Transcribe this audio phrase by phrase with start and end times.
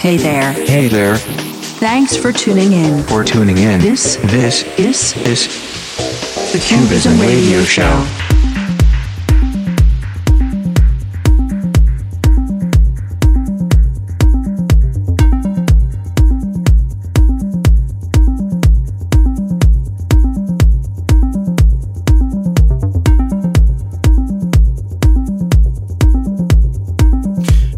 [0.00, 0.52] Hey there.
[0.54, 1.16] Hey there.
[1.18, 3.02] Thanks for tuning in.
[3.02, 3.82] For tuning in.
[3.82, 5.46] This this is is
[6.54, 7.84] the Cubism Radio Show.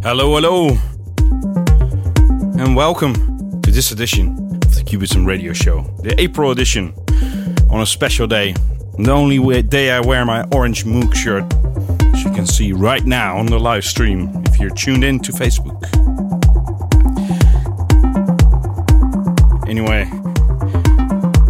[0.05, 0.92] Hello, hello,
[2.73, 6.95] and welcome to this edition of the Cubism Radio Show, the April edition,
[7.71, 8.55] on a special day.
[8.97, 11.45] The only day I wear my orange Mook shirt,
[12.15, 15.33] as you can see right now on the live stream if you're tuned in to
[15.33, 15.83] Facebook.
[19.69, 20.09] Anyway,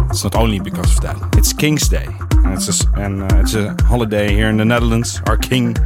[0.09, 3.55] it's not only because of that, it's King's Day, and it's a, and, uh, it's
[3.55, 5.21] a holiday here in the Netherlands.
[5.27, 5.77] Our king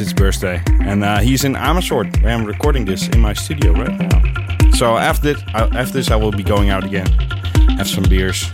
[0.00, 2.22] it's his birthday, and uh, he's in Amersfoort.
[2.22, 4.70] where I'm recording this in my studio right now.
[4.76, 7.08] So after this, uh, after this, I will be going out again,
[7.78, 8.44] have some beers.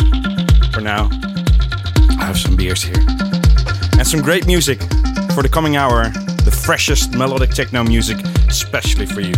[0.73, 1.11] For now,
[2.19, 2.97] I have some beers here,
[3.99, 4.81] and some great music
[5.35, 6.09] for the coming hour.
[6.45, 8.17] The freshest melodic techno music,
[8.49, 9.35] especially for you.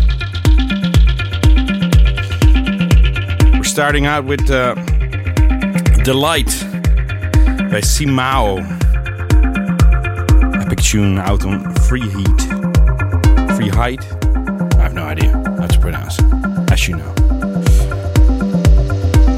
[3.58, 4.74] We're starting out with uh,
[6.04, 6.52] "Delight"
[7.70, 8.58] by Simao
[10.66, 12.40] epic tune out on Free Heat.
[13.54, 14.04] Free Height?
[14.74, 16.26] I have no idea how to pronounce it,
[16.72, 17.14] as you know.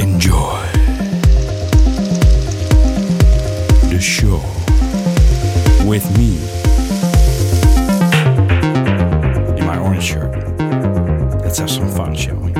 [0.00, 0.58] Enjoy
[3.90, 4.40] the show
[5.86, 6.38] with me
[9.58, 10.34] in my orange shirt.
[11.42, 12.52] Let's have some fun, shall we?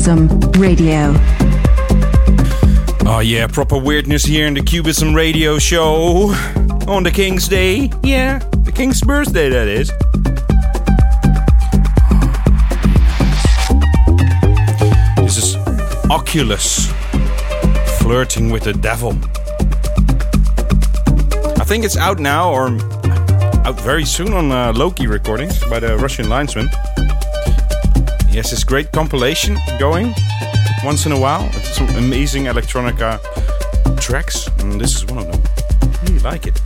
[0.00, 1.12] Cubism Radio.
[3.04, 6.32] Oh yeah, proper weirdness here in the Cubism Radio Show
[6.88, 7.90] on the King's Day.
[8.02, 9.88] Yeah, the King's birthday that is.
[15.16, 15.56] This is
[16.10, 16.86] Oculus
[17.98, 19.10] flirting with the devil.
[21.60, 22.68] I think it's out now or
[23.66, 26.70] out very soon on uh, Loki recordings by the Russian linesman.
[28.30, 30.14] He has this great compilation going
[30.84, 31.48] once in a while.
[31.52, 33.18] It's some amazing electronica
[34.00, 35.42] tracks, and this is one of them.
[35.82, 36.56] I really like it.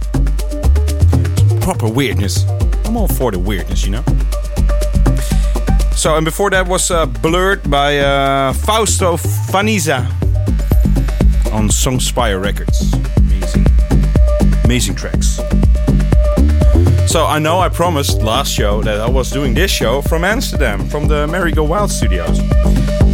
[1.49, 2.45] Some proper weirdness.
[2.85, 4.05] I'm all for the weirdness, you know.
[5.97, 10.05] So, and before that was uh, Blurred by uh, Fausto Faniza
[11.51, 12.93] on Songspire Records.
[13.17, 13.67] Amazing.
[14.65, 15.41] Amazing tracks.
[17.15, 20.85] So I know I promised last show that I was doing this show from Amsterdam,
[20.89, 22.41] from the Merry Go Wild studios.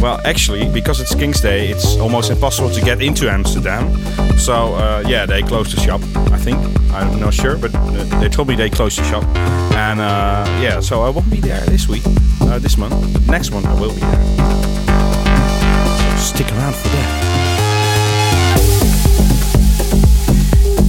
[0.01, 3.95] Well, actually, because it's King's Day, it's almost impossible to get into Amsterdam.
[4.39, 6.01] So uh, yeah, they closed the shop.
[6.33, 6.57] I think
[6.91, 9.23] I'm not sure, but uh, they told me they closed the shop.
[9.75, 12.01] And uh, yeah, so I won't be there this week,
[12.41, 12.95] uh, this month.
[13.13, 14.25] But next one I will be there.
[16.17, 17.27] So stick around for that.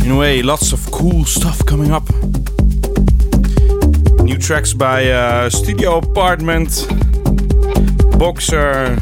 [0.02, 2.08] Anyway, lots of cool stuff coming up
[4.42, 6.68] tracks by uh, Studio Apartment,
[8.18, 8.96] Boxer,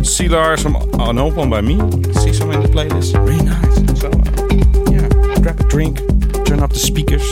[0.00, 1.76] Silar, some oh, an open one by me.
[2.14, 3.12] See some in the playlist.
[3.12, 4.00] Very nice.
[4.00, 5.98] So uh, yeah, grab a drink,
[6.46, 7.30] turn up the speakers.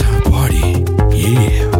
[0.00, 0.84] Have a party.
[1.14, 1.71] Yeah.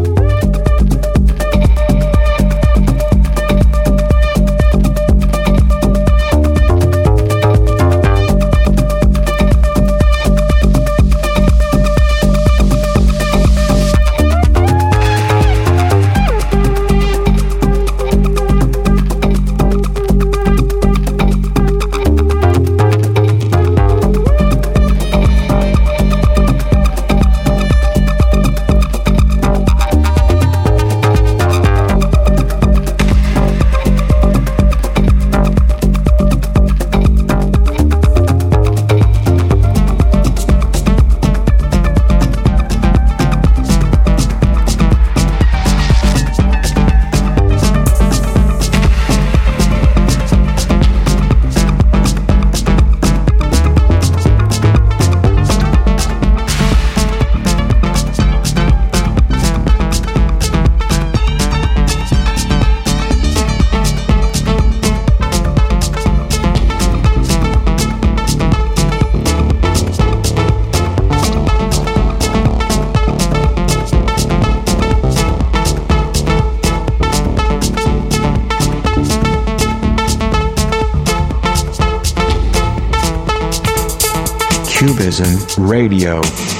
[85.63, 86.52] Radio.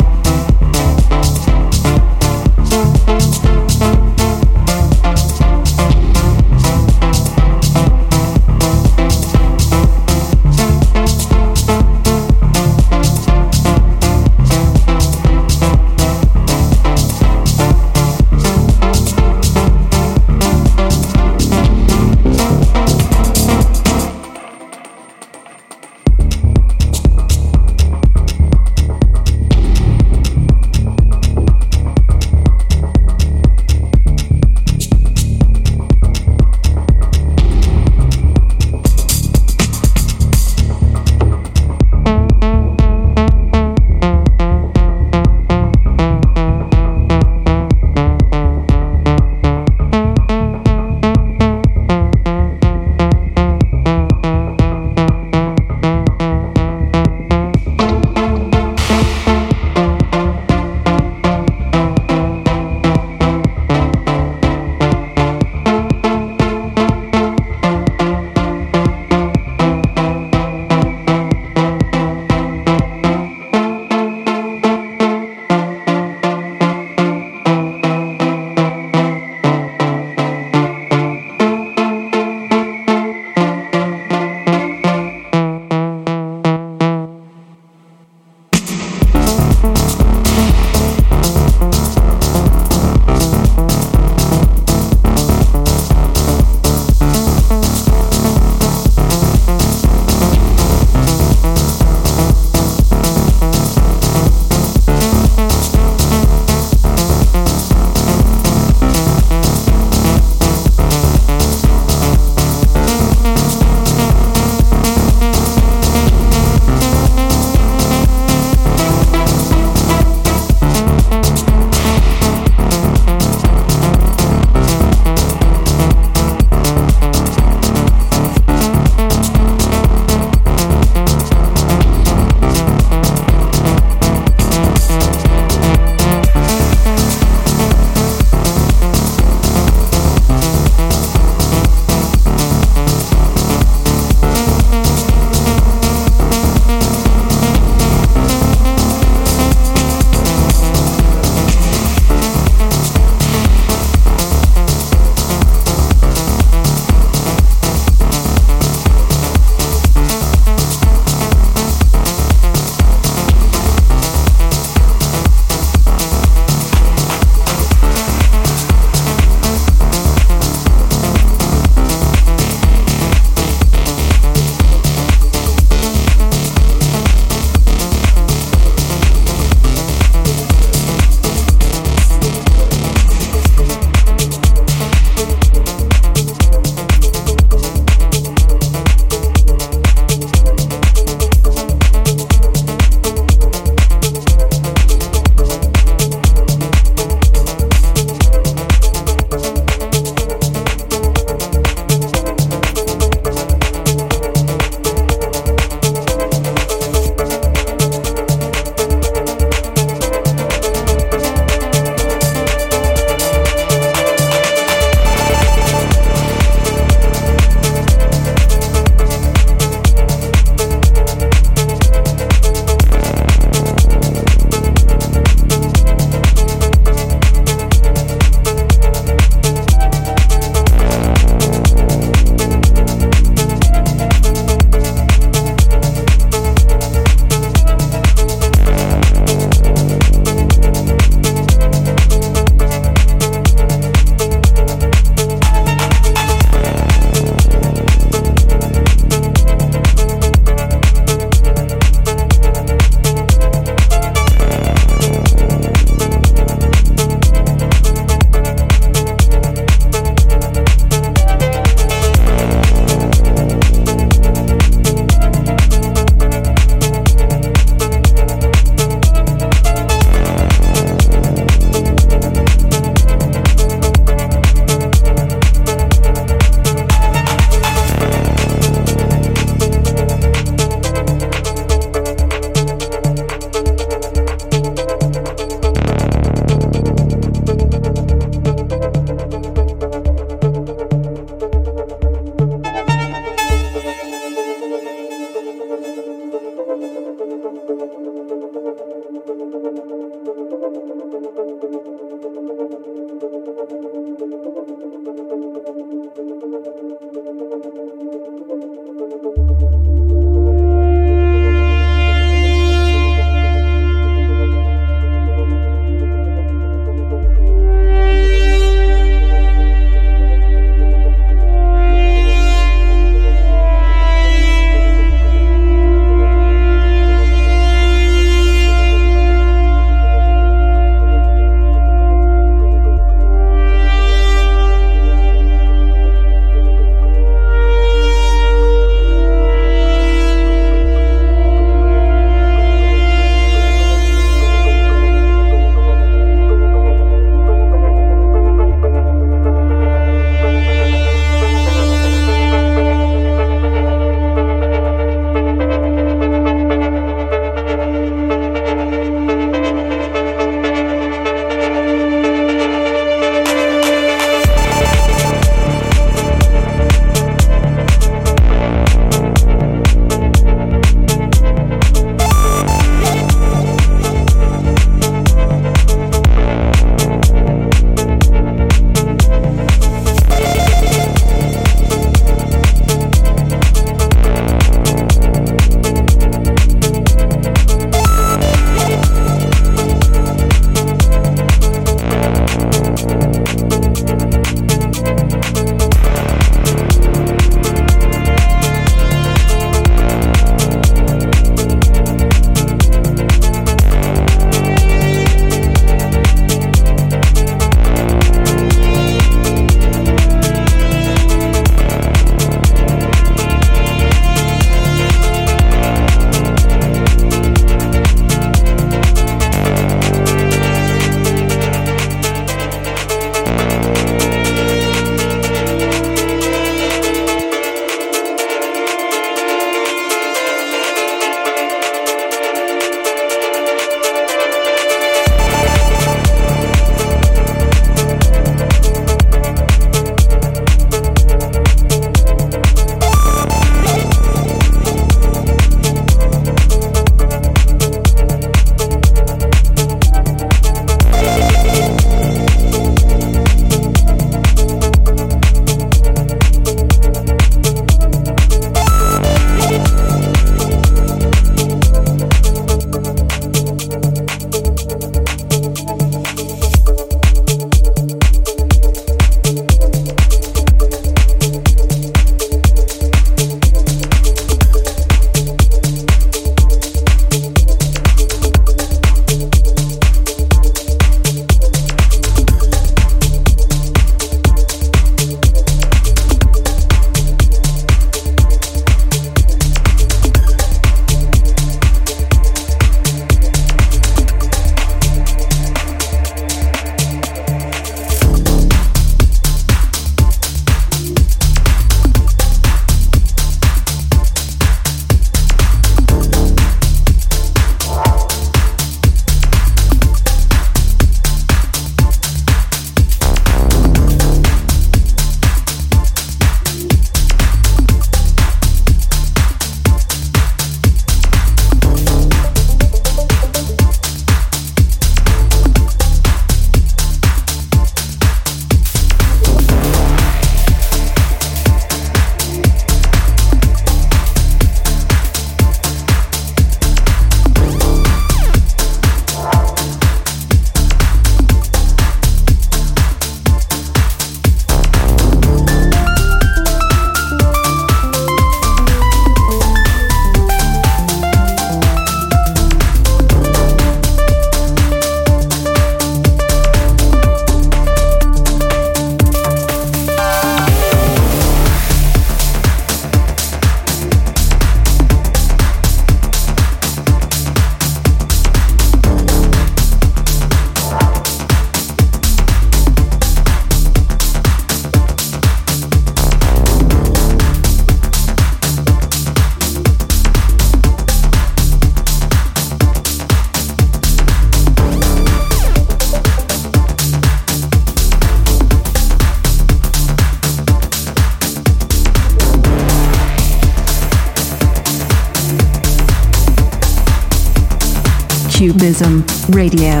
[598.64, 600.00] Cubism Radio.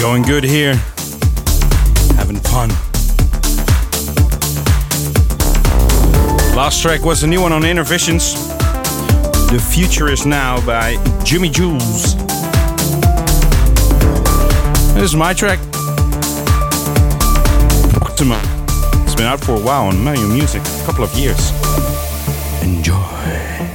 [0.00, 0.74] Going good here.
[2.16, 2.70] Having fun.
[6.56, 8.32] Last track was a new one on Innervisions.
[9.50, 10.94] The Future is Now by
[11.26, 12.14] Jimi Jules.
[14.94, 15.58] This is my track.
[17.92, 18.40] Proxima.
[19.04, 21.50] It's been out for a while on Mario Music, a couple of years.
[22.62, 23.69] Enjoy.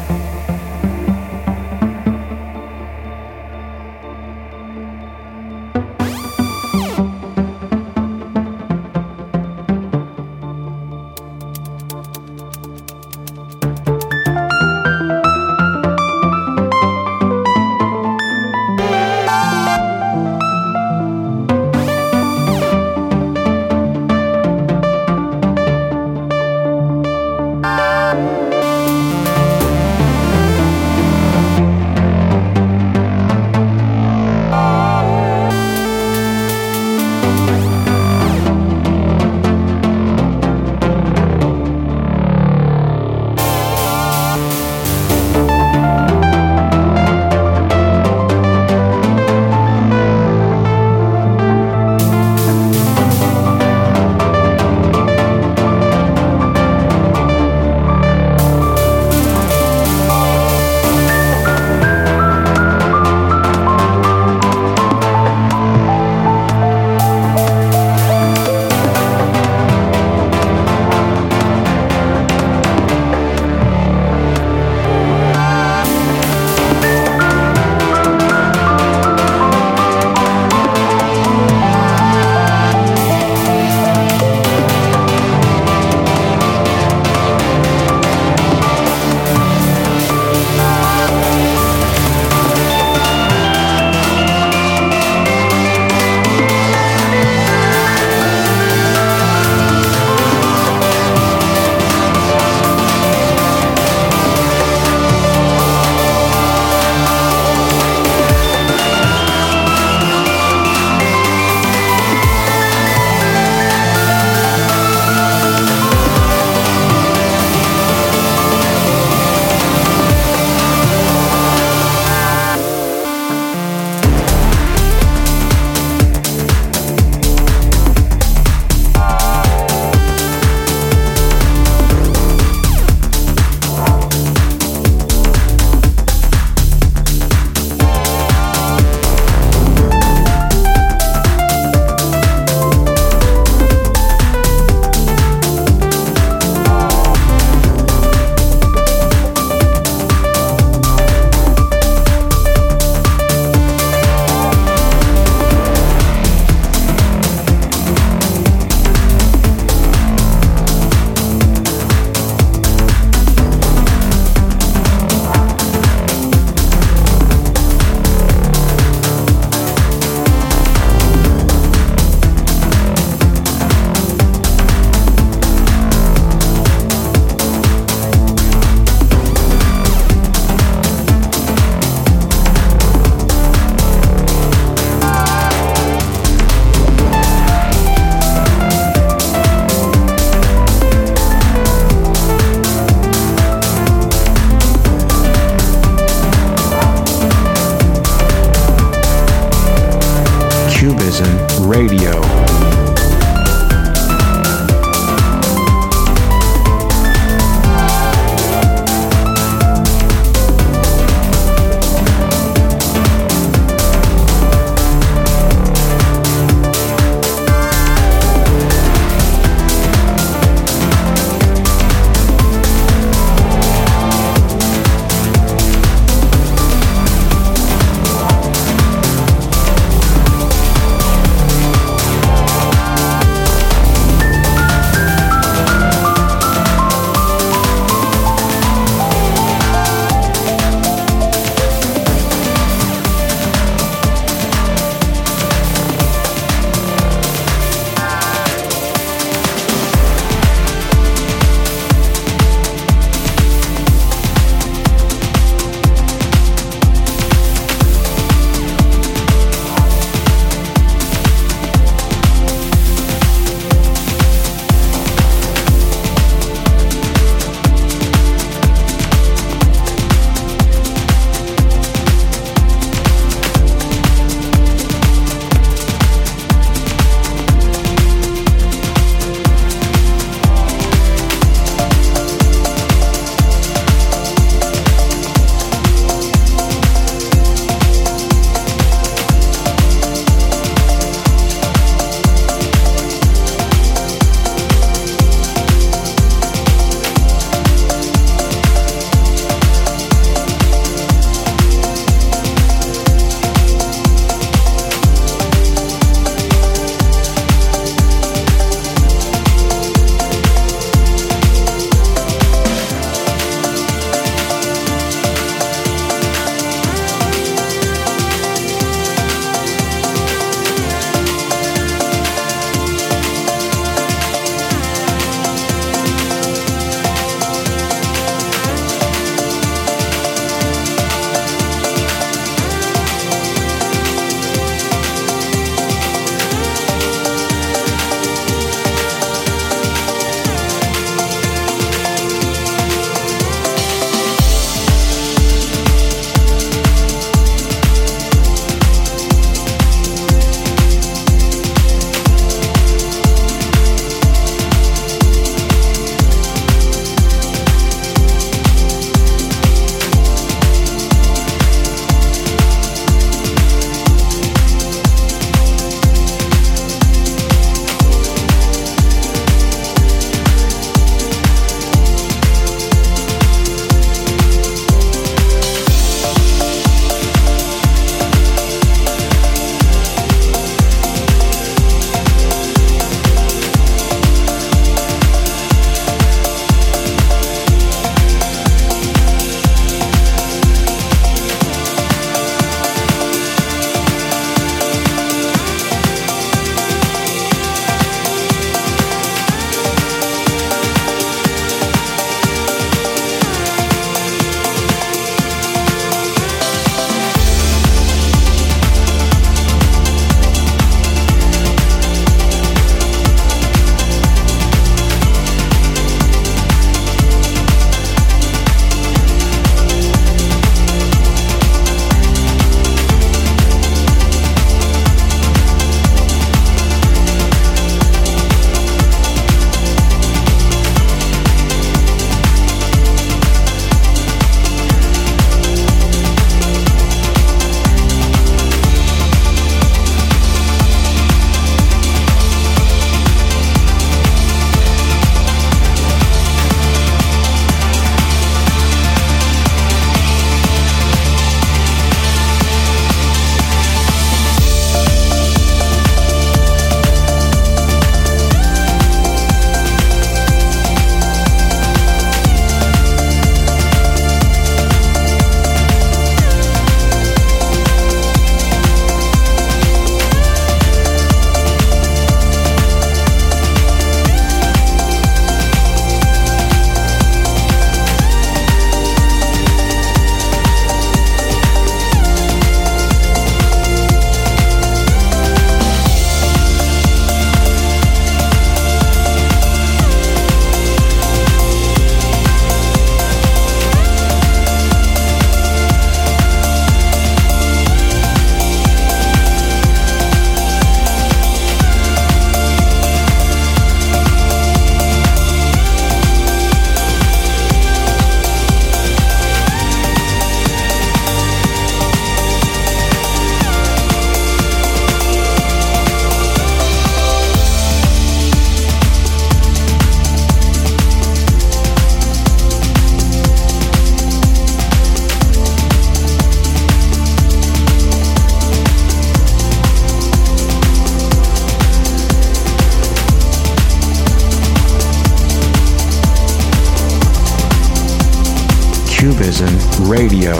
[540.26, 540.56] Radio.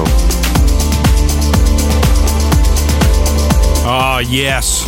[3.84, 4.84] Ah, yes.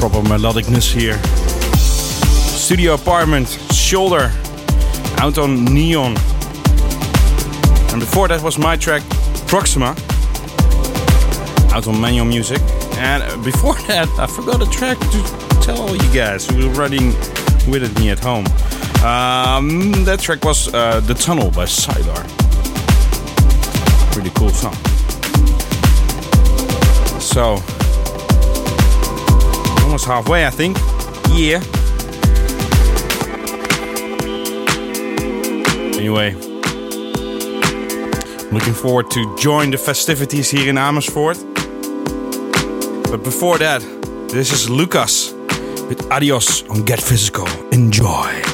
[0.00, 1.18] Proper melodicness here.
[1.76, 4.32] Studio apartment, shoulder,
[5.18, 6.16] out on neon.
[7.92, 9.02] And before that was my track
[9.46, 9.94] Proxima,
[11.74, 12.62] out on manual music.
[12.96, 15.20] And before that, I forgot a track to
[15.60, 17.08] tell you guys who were riding
[17.70, 18.46] with me at home.
[19.04, 22.45] Um, that track was uh, The Tunnel by Sidar.
[24.16, 24.72] Pretty cool song.
[27.20, 27.60] So,
[29.84, 30.78] almost halfway, I think.
[31.32, 31.60] Yeah.
[35.98, 36.32] Anyway,
[38.50, 41.36] looking forward to join the festivities here in Amersfoort.
[43.10, 43.82] But before that,
[44.30, 45.34] this is Lucas
[45.90, 47.46] with Adios on Get Physical.
[47.70, 48.45] Enjoy.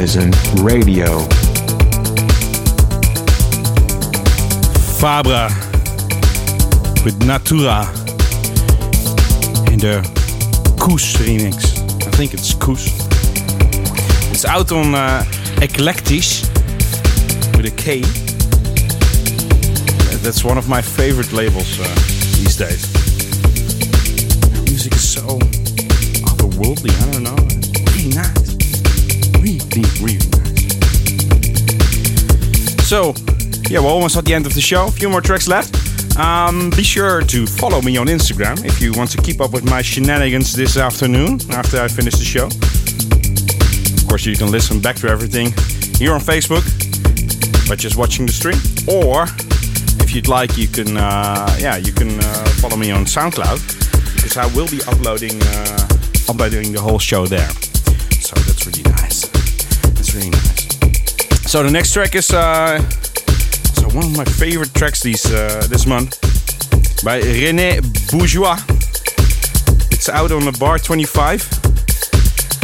[0.00, 0.30] Cubism
[0.64, 1.28] Radio.
[4.98, 5.50] Fabra
[7.04, 7.82] with Natura
[9.70, 10.00] in the
[10.80, 11.76] Koos remix.
[12.06, 12.86] I think it's Koos.
[14.32, 15.22] It's out on uh,
[17.58, 18.00] with a K.
[20.22, 21.84] That's one of my favorite labels uh,
[22.38, 22.90] these days.
[24.64, 25.38] Music is so
[26.30, 26.90] otherworldly.
[27.02, 27.36] I don't know.
[27.50, 28.49] It's really nice.
[32.84, 33.14] So,
[33.68, 34.86] yeah, we're almost at the end of the show.
[34.86, 35.76] A few more tracks left.
[36.18, 39.64] Um, be sure to follow me on Instagram if you want to keep up with
[39.64, 42.46] my shenanigans this afternoon after I finish the show.
[42.46, 45.52] Of course, you can listen back to everything
[45.96, 46.64] here on Facebook
[47.68, 49.24] by just watching the stream, or
[50.02, 53.60] if you'd like, you can uh, yeah you can uh, follow me on SoundCloud
[54.16, 55.88] because I will be uploading uh,
[56.28, 57.48] uploading the whole show there.
[58.20, 58.99] So that's really nice.
[60.10, 62.30] So the next track is.
[62.32, 62.80] Uh,
[63.78, 66.20] so one of my favorite tracks these uh, this month
[67.04, 67.80] by René
[68.10, 68.56] Bourgeois.
[69.92, 71.48] It's out on the Bar 25,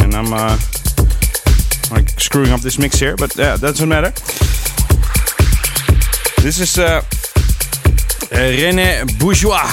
[0.01, 0.57] and I'm uh,
[1.89, 4.11] like screwing up this mix here, but yeah, that doesn't matter.
[6.41, 7.01] This is uh,
[8.31, 9.71] René Bourgeois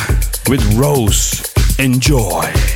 [0.49, 1.53] with Rose.
[1.81, 2.74] Enjoy.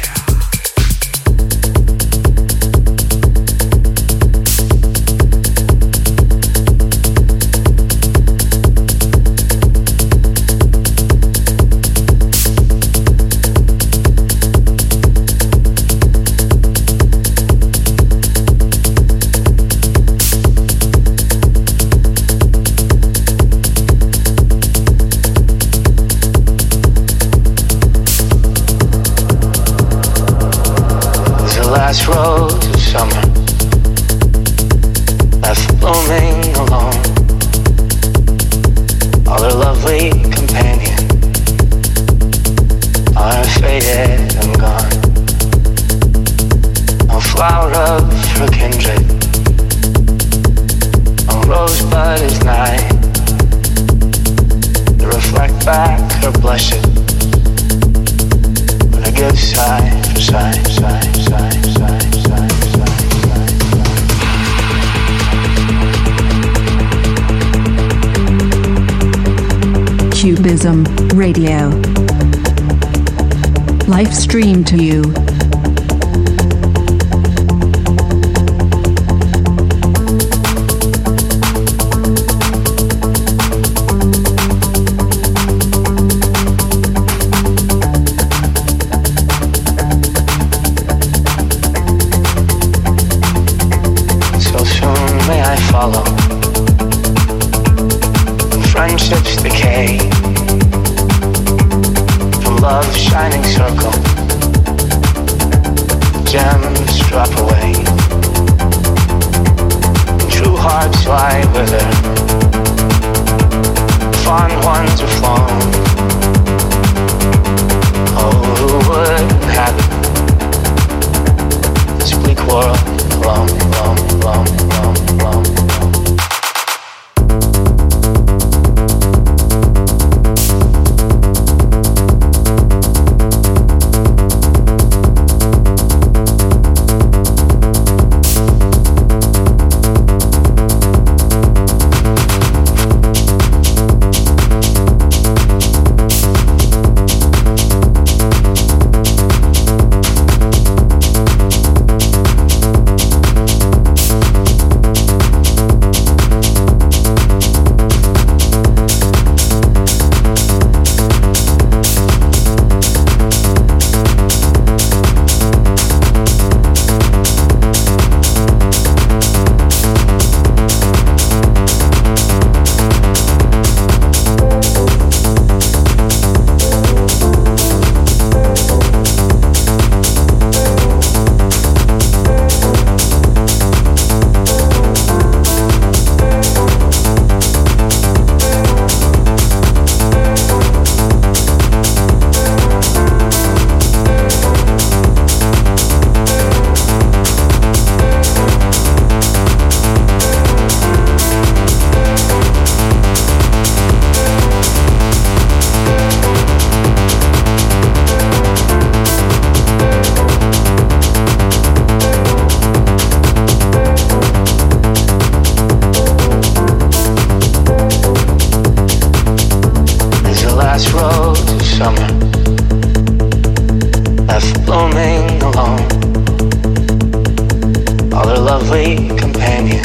[228.15, 229.85] Other lovely companion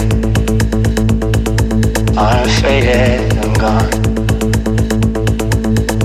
[2.18, 3.90] are faded and gone.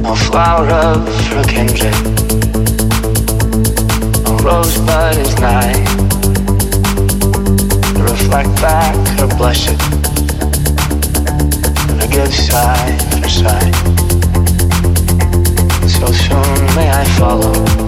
[0.02, 1.94] No flower of her kindred,
[4.24, 5.84] no rosebud is nigh
[7.94, 9.80] to reflect back her blushes
[11.88, 13.70] and her good sigh for sigh.
[15.88, 17.87] So soon may I follow.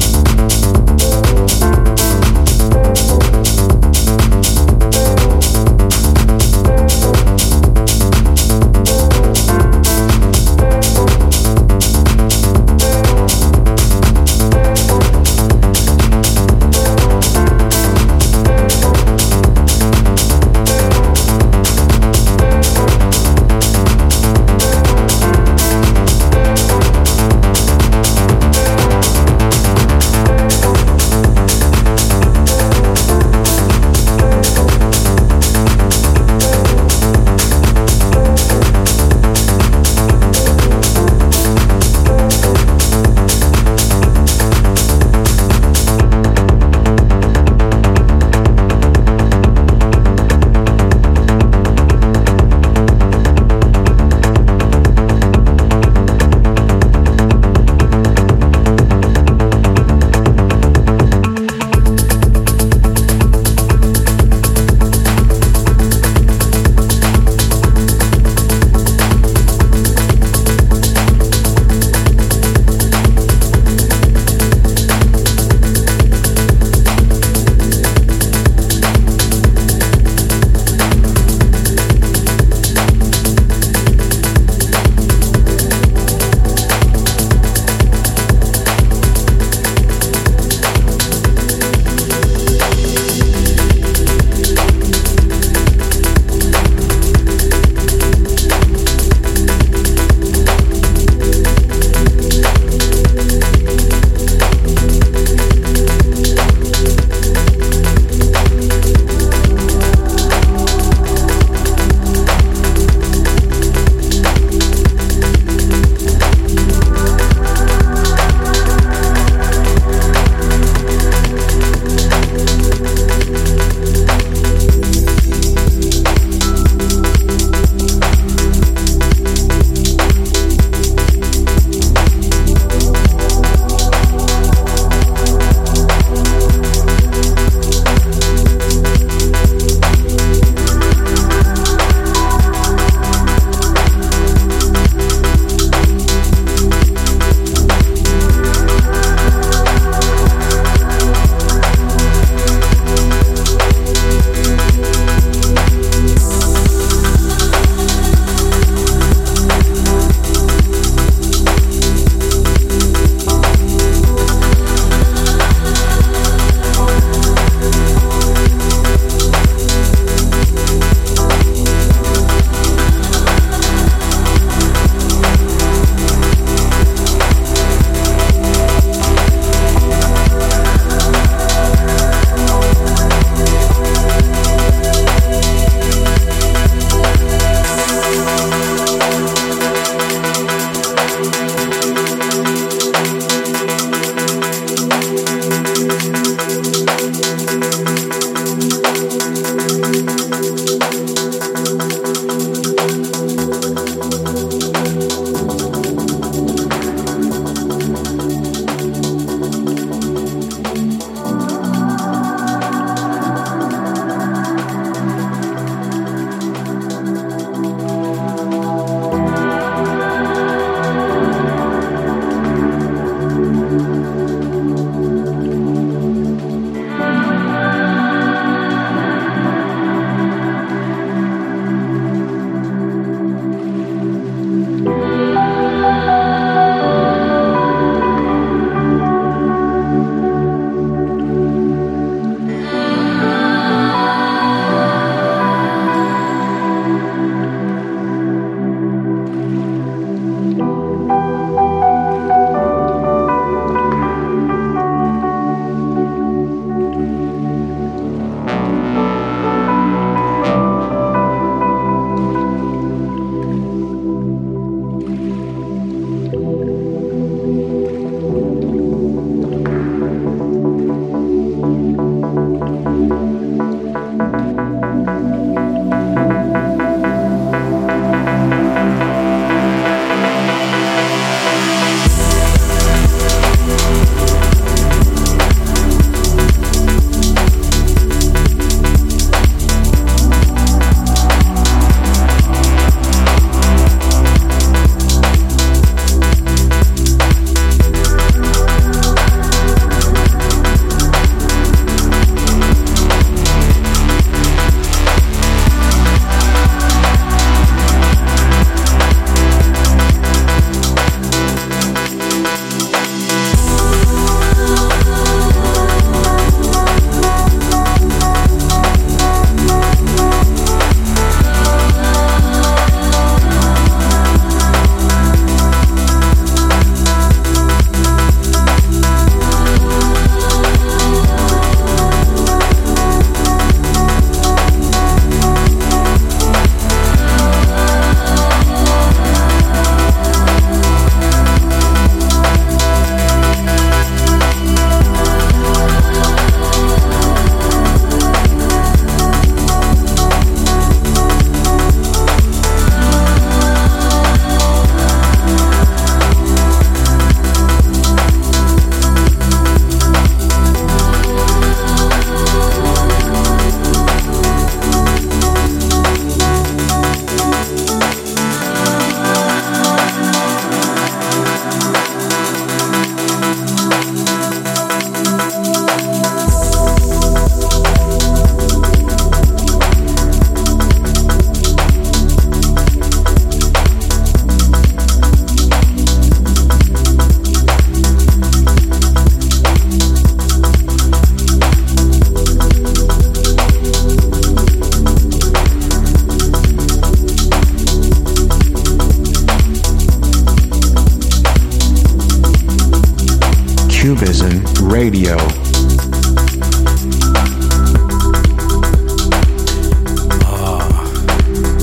[404.01, 405.37] Cubism Radio.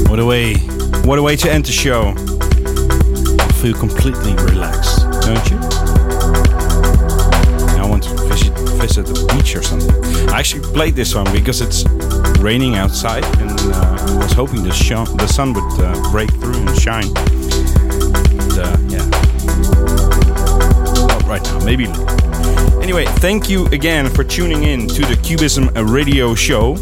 [0.08, 0.54] What a way,
[1.04, 2.12] what a way to end the show.
[3.38, 5.58] I feel completely relaxed, don't you?
[7.78, 9.94] I want to visit, visit the beach or something.
[10.30, 11.84] I actually played this song because it's
[12.40, 16.66] raining outside, and uh, I was hoping the, sh- the sun would uh, break through
[16.66, 17.12] and shine.
[17.14, 19.17] But, uh, yeah,
[21.28, 21.86] right now, maybe.
[22.82, 26.76] Anyway, thank you again for tuning in to the Cubism Radio Show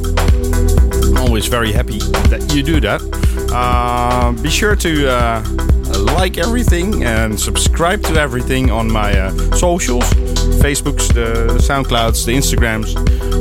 [1.16, 3.00] I'm always very happy that you do that.
[3.52, 5.42] Uh, be sure to uh,
[6.14, 10.04] like everything and subscribe to everything on my uh, socials
[10.60, 12.92] Facebooks, the, the SoundClouds, the Instagrams.